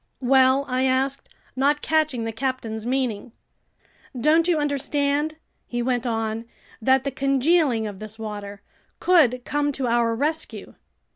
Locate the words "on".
6.07-6.45